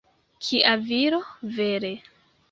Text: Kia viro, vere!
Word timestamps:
Kia 0.45 0.71
viro, 0.87 1.19
vere! 1.59 1.91